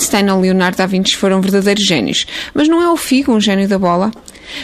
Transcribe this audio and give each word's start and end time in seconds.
Einstein 0.00 0.30
ou 0.30 0.40
Leonardo 0.40 0.78
da 0.78 0.86
Vinci 0.86 1.14
foram 1.14 1.42
verdadeiros 1.42 1.84
génios, 1.84 2.26
mas 2.54 2.66
não 2.68 2.80
é 2.80 2.90
o 2.90 2.96
Figo 2.96 3.34
um 3.34 3.40
gênio 3.40 3.68
da 3.68 3.78
bola? 3.78 4.10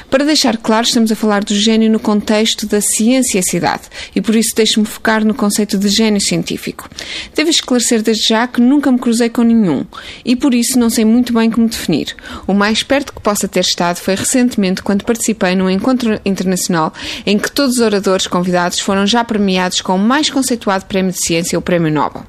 Para 0.08 0.24
deixar 0.24 0.56
claro, 0.56 0.86
estamos 0.86 1.12
a 1.12 1.14
falar 1.14 1.44
do 1.44 1.54
gênio 1.54 1.90
no 1.90 2.00
contexto 2.00 2.66
da 2.66 2.80
ciência 2.80 3.38
e 3.38 3.42
cidade, 3.42 3.82
e 4.14 4.20
por 4.22 4.34
isso 4.34 4.56
deixe-me 4.56 4.86
focar 4.86 5.22
no 5.26 5.34
conceito 5.34 5.76
de 5.76 5.88
gênio 5.88 6.22
científico. 6.22 6.88
Devo 7.34 7.50
esclarecer 7.50 8.00
desde 8.00 8.28
já 8.28 8.48
que 8.48 8.62
nunca 8.62 8.90
me 8.90 8.98
cruzei 8.98 9.28
com 9.28 9.42
nenhum, 9.42 9.84
e 10.24 10.34
por 10.34 10.54
isso 10.54 10.78
não 10.78 10.88
sei 10.88 11.04
muito 11.04 11.34
bem 11.34 11.50
como 11.50 11.68
definir. 11.68 12.16
O 12.46 12.54
mais 12.54 12.82
perto 12.82 13.12
que 13.12 13.20
possa 13.20 13.46
ter 13.46 13.60
estado 13.60 13.98
foi 13.98 14.14
recentemente 14.14 14.82
quando 14.82 15.04
participei 15.04 15.54
num 15.54 15.68
encontro 15.68 16.18
internacional 16.24 16.94
em 17.26 17.38
que 17.38 17.52
todos 17.52 17.76
os 17.76 17.82
oradores 17.82 18.26
convidados 18.26 18.80
foram 18.80 19.06
já 19.06 19.22
premiados 19.22 19.82
com 19.82 19.96
o 19.96 19.98
mais 19.98 20.30
conceituado 20.30 20.86
prémio 20.86 21.12
de 21.12 21.22
ciência, 21.22 21.58
o 21.58 21.62
Prémio 21.62 21.92
Nobel. 21.92 22.24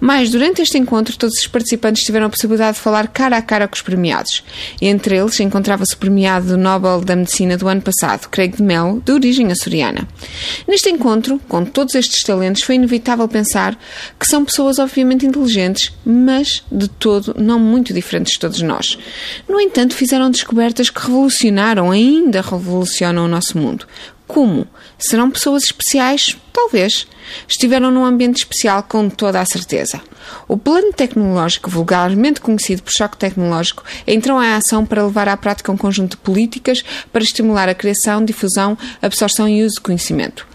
Mas, 0.00 0.30
durante 0.30 0.62
este 0.62 0.78
encontro, 0.78 1.16
todos 1.16 1.36
os 1.36 1.46
participantes 1.46 2.04
tiveram 2.04 2.26
a 2.26 2.30
possibilidade 2.30 2.76
de 2.76 2.82
falar 2.82 3.08
cara 3.08 3.36
a 3.36 3.42
cara 3.42 3.66
com 3.66 3.74
os 3.74 3.82
premiados. 3.82 4.44
Entre 4.80 5.16
eles 5.16 5.38
encontrava-se 5.40 5.94
o 5.94 5.98
premiado 5.98 6.46
do 6.48 6.56
Nobel 6.56 7.00
da 7.00 7.16
Medicina 7.16 7.56
do 7.56 7.68
ano 7.68 7.82
passado, 7.82 8.28
Craig 8.28 8.56
de 8.56 8.62
Mello, 8.62 9.02
de 9.04 9.12
origem 9.12 9.50
açoriana. 9.50 10.06
Neste 10.66 10.88
encontro, 10.88 11.40
com 11.48 11.64
todos 11.64 11.94
estes 11.94 12.22
talentos, 12.22 12.62
foi 12.62 12.76
inevitável 12.76 13.26
pensar 13.28 13.78
que 14.18 14.26
são 14.26 14.44
pessoas 14.44 14.78
obviamente 14.78 15.26
inteligentes, 15.26 15.92
mas 16.04 16.64
de 16.70 16.88
todo 16.88 17.34
não 17.38 17.58
muito 17.58 17.92
diferentes 17.92 18.34
de 18.34 18.38
todos 18.38 18.62
nós. 18.62 18.98
No 19.48 19.60
entanto, 19.60 19.94
fizeram 19.94 20.30
descobertas 20.30 20.90
que 20.90 21.00
revolucionaram, 21.00 21.90
ainda 21.90 22.40
revolucionam 22.40 23.24
o 23.24 23.28
nosso 23.28 23.58
mundo. 23.58 23.86
Como? 24.28 24.68
Serão 24.98 25.30
pessoas 25.30 25.64
especiais? 25.64 26.36
Talvez. 26.52 27.08
Estiveram 27.48 27.90
num 27.90 28.04
ambiente 28.04 28.36
especial, 28.36 28.82
com 28.82 29.08
toda 29.08 29.40
a 29.40 29.44
certeza. 29.44 30.00
O 30.46 30.56
plano 30.56 30.92
tecnológico, 30.92 31.70
vulgarmente 31.70 32.40
conhecido 32.40 32.82
por 32.82 32.92
choque 32.92 33.16
tecnológico, 33.16 33.82
entrou 34.06 34.42
em 34.42 34.52
ação 34.52 34.84
para 34.84 35.04
levar 35.04 35.28
à 35.28 35.36
prática 35.36 35.72
um 35.72 35.76
conjunto 35.78 36.10
de 36.10 36.18
políticas 36.18 36.84
para 37.10 37.24
estimular 37.24 37.70
a 37.70 37.74
criação, 37.74 38.22
difusão, 38.22 38.76
absorção 39.00 39.48
e 39.48 39.64
uso 39.64 39.76
de 39.76 39.80
conhecimento. 39.80 40.46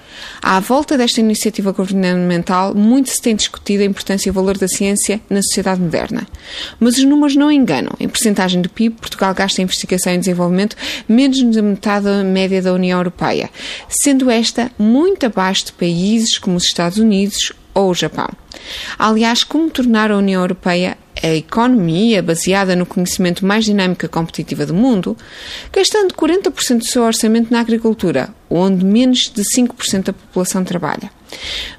À 0.41 0.59
volta 0.59 0.97
desta 0.97 1.19
iniciativa 1.19 1.71
governamental, 1.71 2.75
muito 2.75 3.09
se 3.09 3.21
tem 3.21 3.35
discutido 3.35 3.83
a 3.83 3.85
importância 3.85 4.29
e 4.29 4.31
o 4.31 4.33
valor 4.33 4.57
da 4.57 4.67
ciência 4.67 5.21
na 5.29 5.41
sociedade 5.41 5.81
moderna. 5.81 6.27
Mas 6.79 6.97
os 6.97 7.03
números 7.03 7.35
não 7.35 7.51
enganam. 7.51 7.93
Em 7.99 8.09
percentagem 8.09 8.61
do 8.61 8.69
PIB, 8.69 8.95
Portugal 8.95 9.33
gasta 9.33 9.61
em 9.61 9.63
investigação 9.63 10.13
e 10.13 10.17
desenvolvimento 10.17 10.75
menos 11.07 11.41
da 11.55 11.61
metade 11.61 12.05
da 12.05 12.23
média 12.23 12.61
da 12.61 12.73
União 12.73 12.99
Europeia, 12.99 13.49
sendo 13.87 14.29
esta 14.29 14.71
muito 14.77 15.25
abaixo 15.25 15.67
de 15.67 15.73
países 15.73 16.37
como 16.37 16.57
os 16.57 16.65
Estados 16.65 16.97
Unidos 16.97 17.53
ou 17.73 17.89
o 17.89 17.95
Japão. 17.95 18.29
Aliás, 18.97 19.43
como 19.43 19.69
tornar 19.69 20.11
a 20.11 20.17
União 20.17 20.41
Europeia 20.41 20.97
a 21.21 21.35
economia 21.35 22.23
baseada 22.23 22.75
no 22.75 22.85
conhecimento 22.85 23.45
mais 23.45 23.65
dinâmico 23.65 24.05
e 24.05 24.09
competitiva 24.09 24.65
do 24.65 24.73
mundo, 24.73 25.17
gastando 25.71 26.13
40% 26.13 26.79
do 26.79 26.85
seu 26.85 27.03
orçamento 27.03 27.51
na 27.51 27.59
agricultura, 27.59 28.29
onde 28.49 28.83
menos 28.83 29.29
de 29.29 29.43
5% 29.43 30.03
da 30.03 30.13
população 30.13 30.63
trabalha. 30.63 31.11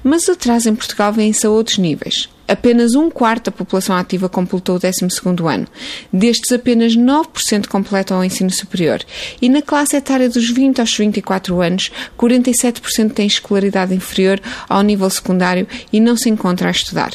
Mas 0.03 0.27
o 0.27 0.31
atraso 0.31 0.69
em 0.69 0.75
Portugal 0.75 1.11
vem-se 1.11 1.45
a 1.45 1.49
outros 1.49 1.77
níveis. 1.77 2.29
Apenas 2.47 2.93
um 2.95 3.09
quarto 3.09 3.45
da 3.45 3.51
população 3.51 3.95
ativa 3.95 4.29
completou 4.29 4.75
o 4.75 4.79
12 4.79 5.07
ano. 5.47 5.67
Destes, 6.13 6.51
apenas 6.51 6.95
9% 6.95 7.67
completam 7.67 8.19
o 8.19 8.23
ensino 8.23 8.51
superior. 8.51 9.01
E 9.41 9.49
na 9.49 9.61
classe 9.61 9.95
etária 9.95 10.29
dos 10.29 10.49
20 10.49 10.79
aos 10.79 10.95
24 10.95 11.59
anos, 11.61 11.91
47% 12.17 13.13
têm 13.13 13.25
escolaridade 13.25 13.93
inferior 13.93 14.39
ao 14.69 14.81
nível 14.81 15.09
secundário 15.09 15.67
e 15.91 15.99
não 15.99 16.15
se 16.15 16.29
encontram 16.29 16.67
a 16.67 16.71
estudar. 16.71 17.11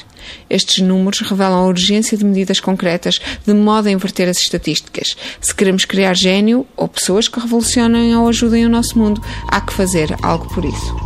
Estes 0.48 0.82
números 0.82 1.20
revelam 1.20 1.58
a 1.58 1.66
urgência 1.66 2.16
de 2.16 2.24
medidas 2.24 2.60
concretas 2.60 3.20
de 3.46 3.54
modo 3.54 3.88
a 3.88 3.92
inverter 3.92 4.28
as 4.28 4.38
estatísticas. 4.38 5.16
Se 5.40 5.54
queremos 5.54 5.84
criar 5.84 6.14
gênio 6.14 6.66
ou 6.76 6.88
pessoas 6.88 7.28
que 7.28 7.40
revolucionem 7.40 8.14
ou 8.16 8.28
ajudem 8.28 8.66
o 8.66 8.70
nosso 8.70 8.98
mundo, 8.98 9.22
há 9.48 9.60
que 9.60 9.72
fazer 9.72 10.14
algo 10.22 10.52
por 10.52 10.64
isso. 10.64 10.99